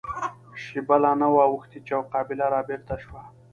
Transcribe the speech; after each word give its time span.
شېبه 0.63 0.95
لا 1.03 1.11
نه 1.21 1.27
وه 1.33 1.43
اوښتې 1.49 1.79
چې 1.85 1.91
يوه 1.95 2.05
قابله 2.13 2.45
را 2.53 2.61
بېرته 2.69 2.95
شوه. 3.03 3.21